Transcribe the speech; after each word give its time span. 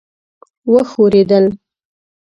وښورېدل. 0.71 1.45